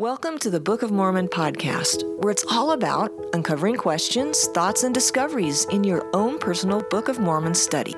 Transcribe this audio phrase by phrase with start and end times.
[0.00, 4.94] Welcome to the Book of Mormon podcast, where it's all about uncovering questions, thoughts, and
[4.94, 7.94] discoveries in your own personal Book of Mormon study.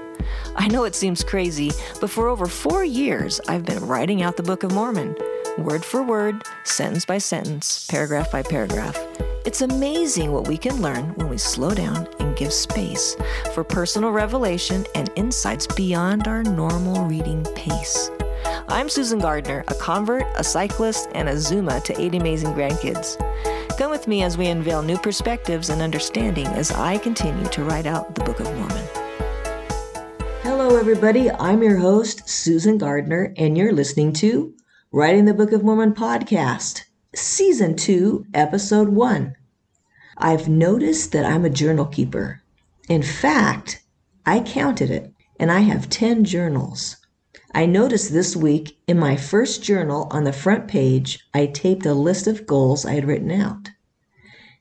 [0.56, 1.70] I know it seems crazy,
[2.00, 5.14] but for over four years, I've been writing out the Book of Mormon,
[5.58, 8.98] word for word, sentence by sentence, paragraph by paragraph.
[9.46, 13.14] It's amazing what we can learn when we slow down and give space
[13.54, 18.10] for personal revelation and insights beyond our normal reading pace.
[18.72, 23.18] I'm Susan Gardner, a convert, a cyclist, and a Zuma to eight amazing grandkids.
[23.76, 27.84] Come with me as we unveil new perspectives and understanding as I continue to write
[27.84, 28.88] out the Book of Mormon.
[30.42, 31.30] Hello, everybody.
[31.32, 34.54] I'm your host, Susan Gardner, and you're listening to
[34.90, 36.80] Writing the Book of Mormon podcast,
[37.14, 39.36] Season 2, Episode 1.
[40.16, 42.40] I've noticed that I'm a journal keeper.
[42.88, 43.84] In fact,
[44.24, 46.96] I counted it, and I have 10 journals.
[47.54, 51.92] I noticed this week in my first journal on the front page, I taped a
[51.92, 53.68] list of goals I had written out.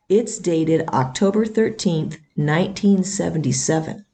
[0.10, 4.06] It's dated October 13th, 1977.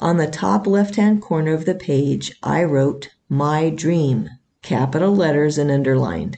[0.00, 4.28] On the top left hand corner of the page, I wrote, My Dream,
[4.60, 6.36] capital letters and underlined.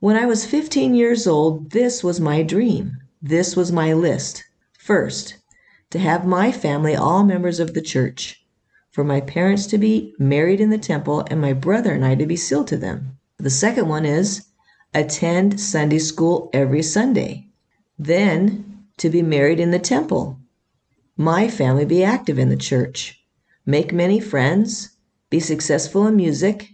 [0.00, 2.96] When I was 15 years old, this was my dream.
[3.20, 4.42] This was my list.
[4.78, 5.36] First,
[5.90, 8.41] to have my family all members of the church
[8.92, 12.26] for my parents to be married in the temple and my brother and I to
[12.26, 13.18] be sealed to them.
[13.38, 14.46] The second one is
[14.94, 17.48] attend Sunday school every Sunday.
[17.98, 20.38] Then to be married in the temple.
[21.16, 23.20] My family be active in the church.
[23.64, 24.90] Make many friends.
[25.30, 26.68] Be successful in music.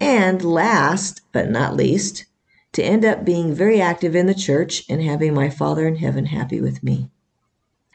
[0.00, 2.24] And last but not least,
[2.72, 6.26] to end up being very active in the church and having my Father in heaven
[6.26, 7.10] happy with me.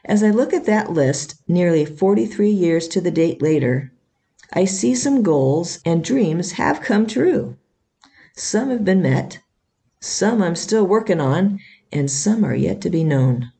[0.04, 3.92] As I look at that list, nearly 43 years to the date later,
[4.52, 7.56] I see some goals and dreams have come true.
[8.36, 9.40] Some have been met,
[10.00, 11.60] some I'm still working on,
[11.92, 13.52] and some are yet to be known.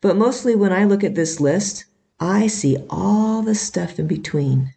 [0.00, 1.84] But mostly when I look at this list,
[2.18, 4.72] I see all the stuff in between.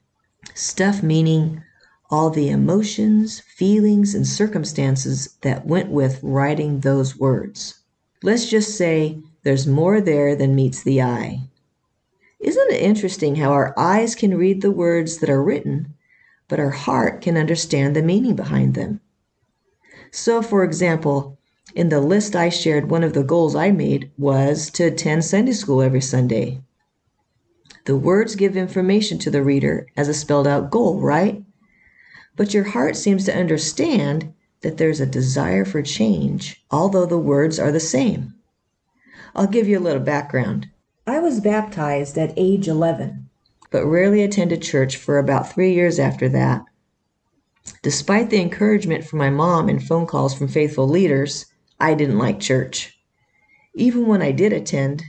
[0.54, 1.64] Stuff meaning
[2.10, 7.80] all the emotions, feelings, and circumstances that went with writing those words.
[8.22, 11.40] Let's just say there's more there than meets the eye.
[12.40, 15.94] Isn't it interesting how our eyes can read the words that are written,
[16.48, 19.02] but our heart can understand the meaning behind them?
[20.10, 21.38] So, for example,
[21.76, 25.54] in the list I shared, one of the goals I made was to attend Sunday
[25.54, 26.62] school every Sunday.
[27.86, 31.44] The words give information to the reader as a spelled out goal, right?
[32.36, 37.60] But your heart seems to understand that there's a desire for change, although the words
[37.60, 38.34] are the same.
[39.36, 40.70] I'll give you a little background.
[41.06, 43.30] I was baptized at age 11,
[43.70, 46.64] but rarely attended church for about three years after that.
[47.82, 51.48] Despite the encouragement from my mom and phone calls from faithful leaders,
[51.82, 52.98] I didn't like church.
[53.74, 55.04] Even when I did attend,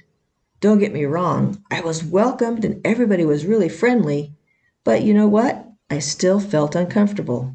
[0.60, 4.34] don't get me wrong, I was welcomed and everybody was really friendly,
[4.82, 5.64] but you know what?
[5.88, 7.54] I still felt uncomfortable.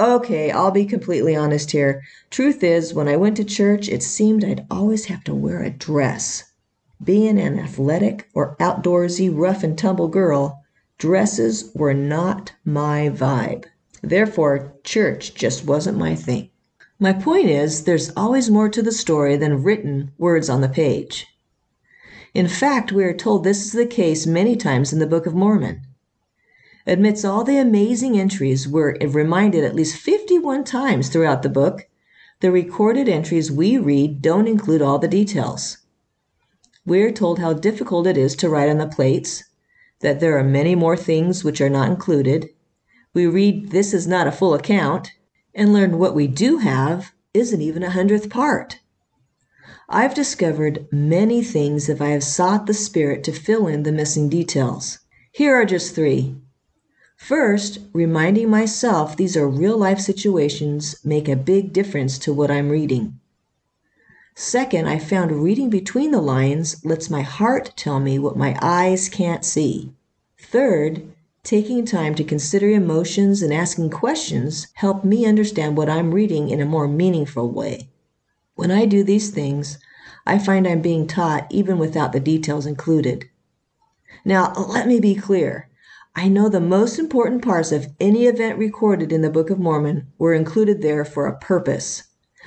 [0.00, 2.02] Okay, I'll be completely honest here.
[2.30, 5.68] Truth is, when I went to church, it seemed I'd always have to wear a
[5.68, 6.42] dress.
[7.04, 10.62] Being an athletic or outdoorsy rough and tumble girl,
[10.96, 13.66] dresses were not my vibe.
[14.00, 16.48] Therefore, church just wasn't my thing.
[16.98, 21.26] My point is, there's always more to the story than written words on the page.
[22.32, 25.34] In fact, we are told this is the case many times in the Book of
[25.34, 25.82] Mormon.
[26.90, 31.86] Amidst all the amazing entries, we're reminded at least 51 times throughout the book,
[32.40, 35.78] the recorded entries we read don't include all the details.
[36.84, 39.44] We're told how difficult it is to write on the plates,
[40.00, 42.48] that there are many more things which are not included.
[43.14, 45.12] We read this is not a full account,
[45.54, 48.80] and learn what we do have isn't even a hundredth part.
[49.88, 54.28] I've discovered many things if I have sought the Spirit to fill in the missing
[54.28, 54.98] details.
[55.30, 56.34] Here are just three.
[57.20, 62.70] First, reminding myself these are real life situations make a big difference to what I'm
[62.70, 63.20] reading.
[64.34, 69.10] Second, I found reading between the lines lets my heart tell me what my eyes
[69.10, 69.92] can't see.
[70.38, 71.12] Third,
[71.44, 76.60] taking time to consider emotions and asking questions help me understand what I'm reading in
[76.60, 77.90] a more meaningful way.
[78.54, 79.78] When I do these things,
[80.26, 83.28] I find I'm being taught even without the details included.
[84.24, 85.68] Now, let me be clear.
[86.16, 90.08] I know the most important parts of any event recorded in the Book of Mormon
[90.18, 92.02] were included there for a purpose.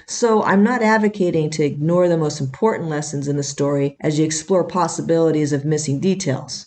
[0.06, 4.26] So I'm not advocating to ignore the most important lessons in the story as you
[4.26, 6.66] explore possibilities of missing details.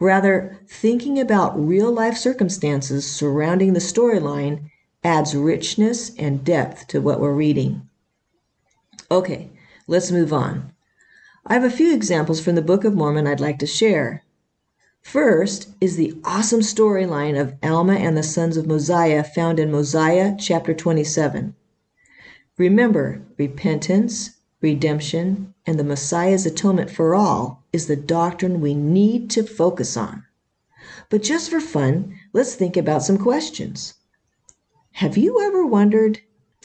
[0.00, 4.70] Rather, thinking about real life circumstances surrounding the storyline
[5.04, 7.88] adds richness and depth to what we're reading.
[9.10, 9.50] Okay,
[9.86, 10.72] let's move on.
[11.46, 14.24] I have a few examples from the Book of Mormon I'd like to share.
[15.02, 20.34] First is the awesome storyline of Alma and the sons of Mosiah found in Mosiah
[20.38, 21.54] chapter 27.
[22.58, 24.30] Remember, repentance,
[24.60, 30.24] redemption, and the Messiah's atonement for all is the doctrine we need to focus on.
[31.10, 33.94] But just for fun, let's think about some questions.
[34.92, 36.20] Have you ever wondered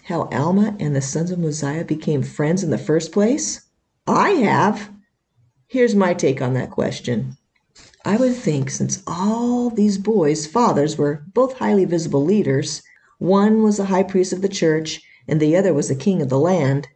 [0.06, 3.62] how Alma and the sons of Mosiah became friends in the first place?
[4.08, 4.90] I have.
[5.68, 7.38] Here's my take on that question.
[8.06, 12.82] I would think since all these boys' fathers were both highly visible leaders,
[13.18, 16.28] one was a high priest of the church and the other was a king of
[16.28, 16.90] the land,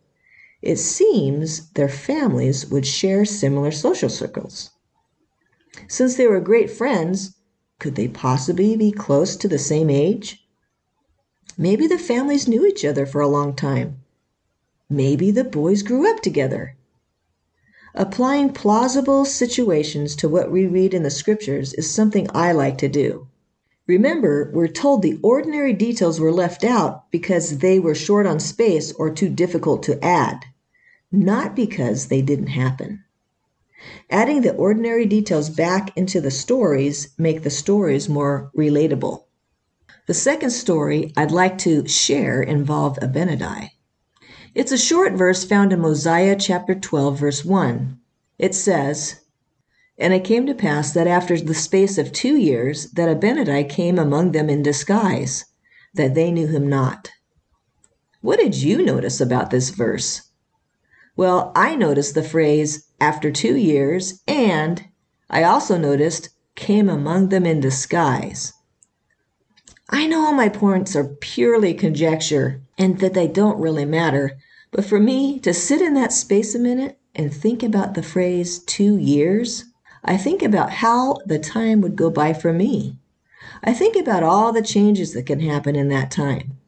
[0.61, 4.71] it seems their families would share similar social circles.
[5.87, 7.35] Since they were great friends,
[7.79, 10.45] could they possibly be close to the same age?
[11.57, 14.01] Maybe the families knew each other for a long time.
[14.89, 16.75] Maybe the boys grew up together.
[17.99, 22.87] Applying plausible situations to what we read in the scriptures is something I like to
[22.87, 23.27] do.
[23.87, 28.91] Remember, we're told the ordinary details were left out because they were short on space
[28.91, 30.45] or too difficult to add,
[31.11, 33.03] not because they didn't happen.
[34.11, 39.23] Adding the ordinary details back into the stories make the stories more relatable.
[40.05, 43.71] The second story I'd like to share involved Abinadi.
[44.57, 47.99] It's a short verse found in Mosiah chapter 12, verse 1.
[48.39, 49.19] It says,
[49.99, 53.99] And it came to pass that after the space of two years, that Abinadi came
[53.99, 55.45] among them in disguise,
[55.93, 57.11] that they knew him not.
[58.21, 60.23] What did you notice about this verse?
[61.15, 64.85] Well, I noticed the phrase after two years, and
[65.29, 68.53] I also noticed came among them in disguise.
[69.87, 74.39] I know all my points are purely conjecture and that they don't really matter,
[74.77, 78.59] but for me to sit in that space a minute and think about the phrase
[78.59, 79.65] two years,
[80.05, 82.99] I think about how the time would go by for me.
[83.63, 86.59] I think about all the changes that can happen in that time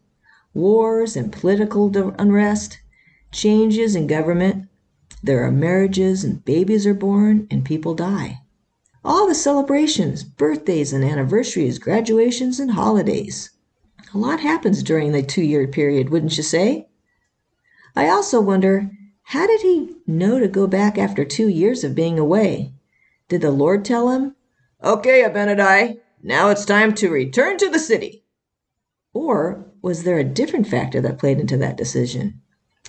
[0.55, 2.79] wars and political unrest,
[3.31, 4.67] changes in government.
[5.21, 8.39] There are marriages and babies are born and people die.
[9.05, 13.51] All the celebrations, birthdays and anniversaries, graduations and holidays.
[14.15, 16.88] A lot happens during the two year period, wouldn't you say?
[17.95, 18.91] I also wonder
[19.23, 22.73] how did he know to go back after two years of being away?
[23.27, 24.35] Did the Lord tell him,
[24.83, 28.23] Okay, Abinadi, now it's time to return to the city?
[29.13, 32.41] Or was there a different factor that played into that decision?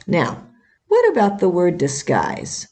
[0.07, 0.47] Now,
[0.89, 2.69] what about the word disguise?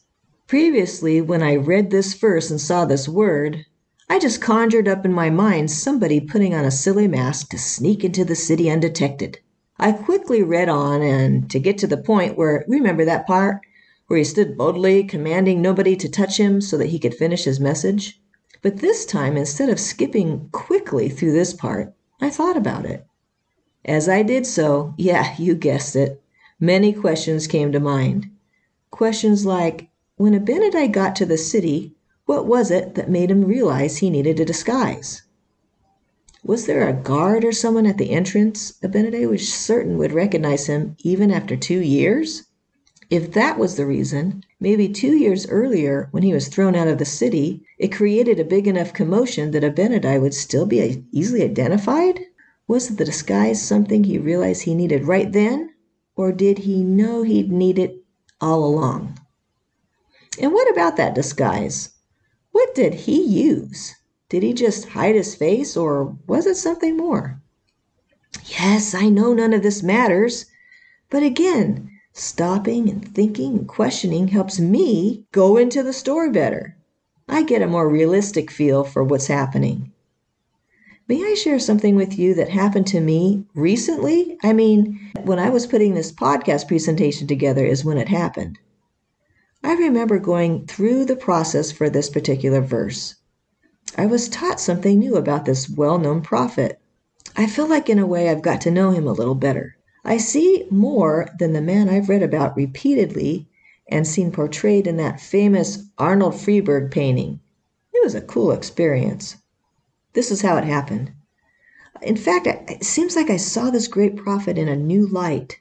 [0.47, 3.65] Previously, when I read this verse and saw this word,
[4.09, 8.03] I just conjured up in my mind somebody putting on a silly mask to sneak
[8.03, 9.39] into the city undetected.
[9.81, 13.61] I quickly read on and to get to the point where, remember that part?
[14.07, 17.61] Where he stood boldly, commanding nobody to touch him so that he could finish his
[17.61, 18.21] message?
[18.61, 23.05] But this time, instead of skipping quickly through this part, I thought about it.
[23.85, 26.21] As I did so, yeah, you guessed it,
[26.59, 28.29] many questions came to mind.
[28.91, 31.95] Questions like When Abinadi got to the city,
[32.25, 35.21] what was it that made him realize he needed a disguise?
[36.43, 38.73] Was there a guard or someone at the entrance?
[38.81, 42.43] Abinadi was certain would recognize him even after two years.
[43.09, 46.97] If that was the reason, maybe two years earlier, when he was thrown out of
[46.97, 51.43] the city, it created a big enough commotion that Abinadi would still be uh, easily
[51.43, 52.21] identified?
[52.67, 55.71] Was the disguise something he realized he needed right then?
[56.15, 58.03] Or did he know he'd need it
[58.39, 59.19] all along?
[60.39, 61.89] And what about that disguise?
[62.51, 63.95] What did he use?
[64.29, 67.41] Did he just hide his face, or was it something more?
[68.45, 70.45] Yes, I know none of this matters.
[71.09, 76.77] But again, stopping and thinking and questioning helps me go into the story better.
[77.27, 79.91] I get a more realistic feel for what's happening.
[81.07, 84.37] May I share something with you that happened to me recently?
[84.43, 88.59] I mean, when I was putting this podcast presentation together, is when it happened.
[89.63, 93.15] I remember going through the process for this particular verse.
[93.97, 96.79] I was taught something new about this well known prophet.
[97.35, 99.77] I feel like, in a way, I've got to know him a little better.
[100.05, 103.49] I see more than the man I've read about repeatedly
[103.87, 107.39] and seen portrayed in that famous Arnold Friberg painting.
[107.91, 109.37] It was a cool experience.
[110.13, 111.11] This is how it happened.
[112.01, 115.59] In fact, it seems like I saw this great prophet in a new light.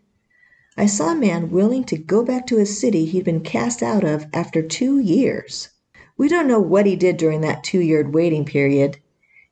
[0.76, 4.04] I saw a man willing to go back to a city he'd been cast out
[4.04, 5.70] of after two years.
[6.18, 8.98] We don't know what he did during that two year waiting period,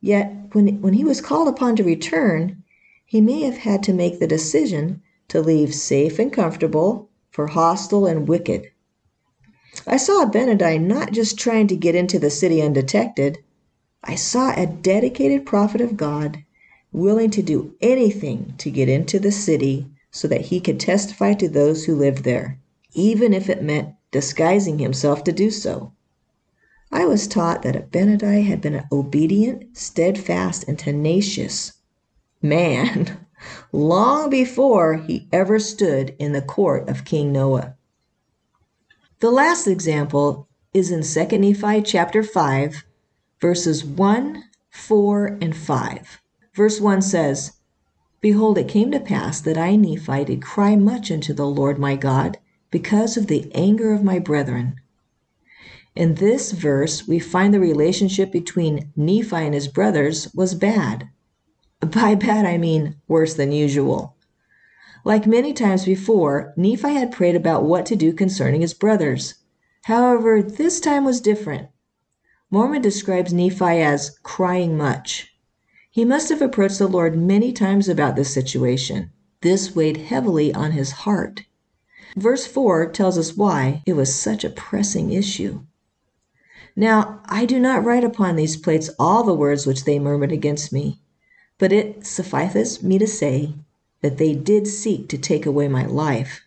[0.01, 2.65] yet when, when he was called upon to return,
[3.05, 8.05] he may have had to make the decision to leave safe and comfortable for hostile
[8.05, 8.67] and wicked.
[9.87, 13.39] I saw Abinadi not just trying to get into the city undetected.
[14.03, 16.43] I saw a dedicated prophet of God
[16.93, 21.49] willing to do anything to get into the city so that he could testify to
[21.49, 22.59] those who lived there,
[22.93, 25.93] even if it meant disguising himself to do so.
[26.93, 31.73] I was taught that Abinadi had been an obedient, steadfast, and tenacious
[32.41, 33.27] man
[33.73, 37.75] long before he ever stood in the court of King Noah.
[39.21, 42.85] The last example is in 2 Nephi chapter 5,
[43.41, 46.21] verses 1, 4, and 5.
[46.55, 47.53] Verse 1 says,
[48.21, 51.97] Behold, it came to pass that I, Nephi, did cry much unto the Lord my
[51.97, 52.39] God
[52.71, 54.81] because of the anger of my brethren.
[55.97, 61.09] In this verse, we find the relationship between Nephi and his brothers was bad.
[61.81, 64.15] By bad, I mean worse than usual.
[65.05, 69.37] Like many times before, Nephi had prayed about what to do concerning his brothers.
[69.85, 71.69] However, this time was different.
[72.51, 75.35] Mormon describes Nephi as crying much.
[75.91, 79.13] He must have approached the Lord many times about this situation.
[79.41, 81.45] This weighed heavily on his heart.
[82.17, 85.65] Verse 4 tells us why it was such a pressing issue.
[86.79, 90.75] Now, I do not write upon these plates all the words which they murmured against
[90.75, 91.01] me,
[91.57, 93.55] but it sufficeth me to say
[94.03, 96.43] that they did seek to take away my life.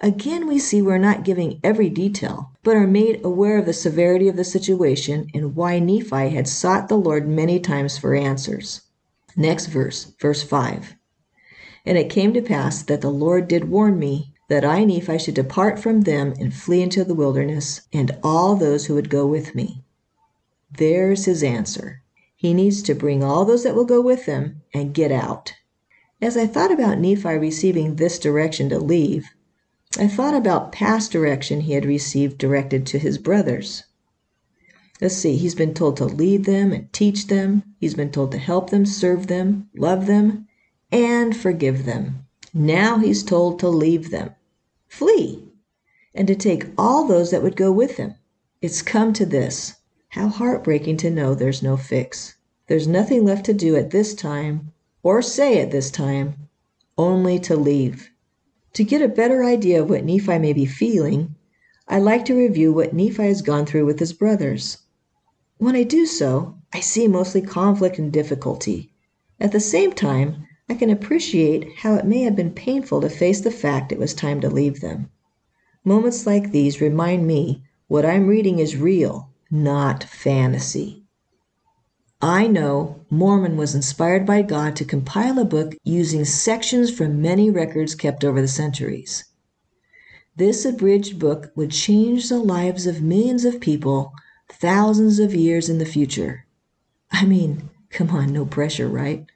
[0.00, 4.28] Again, we see we're not giving every detail, but are made aware of the severity
[4.28, 8.80] of the situation and why Nephi had sought the Lord many times for answers.
[9.36, 10.94] Next verse, verse 5.
[11.84, 15.34] And it came to pass that the Lord did warn me that I, Nephi, should
[15.34, 19.54] depart from them and flee into the wilderness, and all those who would go with
[19.54, 19.84] me.
[20.70, 22.02] There's his answer.
[22.36, 25.54] He needs to bring all those that will go with him and get out.
[26.20, 29.28] As I thought about Nephi receiving this direction to leave,
[29.98, 33.84] I thought about past direction he had received directed to his brothers.
[35.00, 38.38] Let's see, he's been told to lead them and teach them, he's been told to
[38.38, 40.46] help them, serve them, love them,
[40.92, 42.25] and forgive them.
[42.54, 44.30] Now he's told to leave them,
[44.88, 45.52] flee,
[46.14, 48.14] and to take all those that would go with him.
[48.62, 49.74] It's come to this.
[50.08, 52.36] How heartbreaking to know there's no fix.
[52.68, 54.72] There's nothing left to do at this time
[55.02, 56.48] or say at this time,
[56.98, 58.10] only to leave.
[58.72, 61.34] To get a better idea of what Nephi may be feeling,
[61.88, 64.78] I like to review what Nephi has gone through with his brothers.
[65.58, 68.92] When I do so, I see mostly conflict and difficulty.
[69.38, 73.40] At the same time, I can appreciate how it may have been painful to face
[73.40, 75.10] the fact it was time to leave them.
[75.84, 81.04] Moments like these remind me what I'm reading is real, not fantasy.
[82.20, 87.50] I know Mormon was inspired by God to compile a book using sections from many
[87.50, 89.24] records kept over the centuries.
[90.34, 94.12] This abridged book would change the lives of millions of people
[94.48, 96.46] thousands of years in the future.
[97.12, 99.26] I mean, come on, no pressure, right?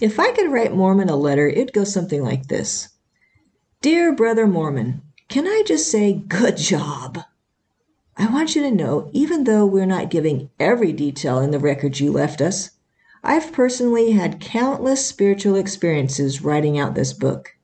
[0.00, 2.88] If I could write Mormon a letter, it'd go something like this
[3.82, 7.18] Dear Brother Mormon, can I just say good job?
[8.16, 12.00] I want you to know, even though we're not giving every detail in the records
[12.00, 12.70] you left us,
[13.22, 17.54] I've personally had countless spiritual experiences writing out this book.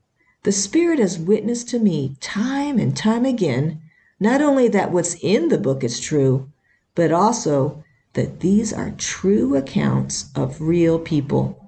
[0.43, 3.81] The Spirit has witnessed to me time and time again
[4.21, 6.51] not only that what's in the book is true,
[6.95, 11.63] but also that these are true accounts of real people.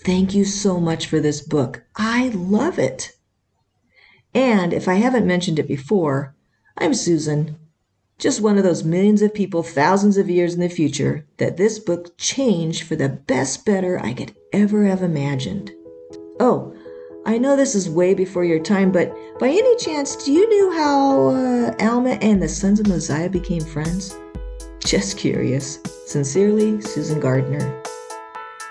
[0.00, 1.82] Thank you so much for this book.
[1.96, 3.16] I love it.
[4.34, 6.34] And if I haven't mentioned it before,
[6.76, 7.58] I'm Susan,
[8.18, 11.78] just one of those millions of people thousands of years in the future that this
[11.78, 15.72] book changed for the best better I could ever have imagined.
[16.40, 16.74] Oh,
[17.26, 20.76] I know this is way before your time, but by any chance, do you know
[20.76, 24.16] how uh, Alma and the Sons of Mosiah became friends?
[24.84, 25.78] Just curious.
[26.06, 27.82] Sincerely, Susan Gardner.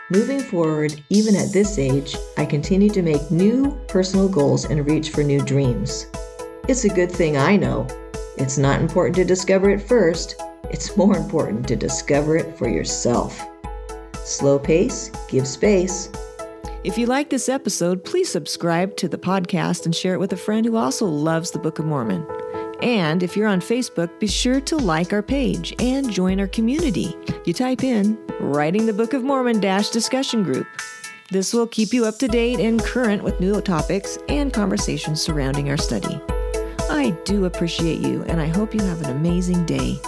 [0.09, 5.09] Moving forward, even at this age, I continue to make new personal goals and reach
[5.09, 6.07] for new dreams.
[6.69, 7.87] It's a good thing I know
[8.37, 13.41] it's not important to discover it first, it's more important to discover it for yourself.
[14.23, 16.09] Slow pace, give space.
[16.85, 20.37] If you like this episode, please subscribe to the podcast and share it with a
[20.37, 22.25] friend who also loves the Book of Mormon.
[22.81, 27.15] And if you're on Facebook, be sure to like our page and join our community.
[27.45, 30.67] You type in Writing the Book of Mormon Dash Discussion Group.
[31.29, 35.69] This will keep you up to date and current with new topics and conversations surrounding
[35.69, 36.21] our study.
[36.89, 39.99] I do appreciate you, and I hope you have an amazing day.